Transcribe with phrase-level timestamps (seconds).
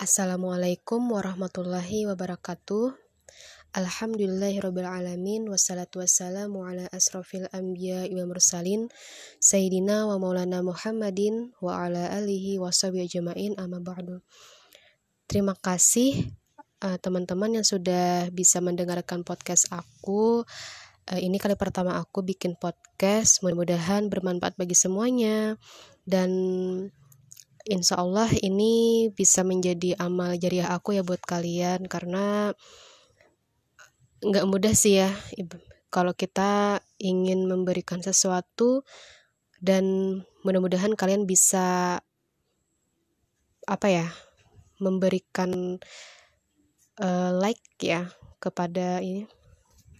[0.00, 2.96] Assalamualaikum warahmatullahi wabarakatuh.
[3.76, 8.88] Alhamdulillahirrabbilalamin Wassalatu wassalamu ala asrafil anbiya wa mursalin
[9.44, 13.20] Sayyidina wa maulana Muhammadin Wa ala alihi wa sahbihi
[13.60, 14.24] amma ba'du.
[15.28, 16.32] Terima kasih
[16.80, 20.48] eh, teman-teman uh, yang sudah bisa mendengarkan podcast aku.
[21.12, 25.60] Uh, Ini kali pertama aku bikin podcast Mudah-mudahan bermanfaat bagi semuanya.
[26.08, 26.32] Dan
[27.70, 31.86] insya Allah ini bisa menjadi amal jariah aku ya buat kalian.
[31.86, 32.50] Karena
[34.20, 35.08] nggak mudah sih ya
[35.88, 38.84] kalau kita ingin memberikan sesuatu
[39.62, 39.84] dan
[40.44, 41.98] mudah-mudahan kalian bisa
[43.64, 44.06] apa ya
[44.80, 45.76] memberikan
[47.00, 48.08] uh, like ya
[48.40, 49.28] kepada ini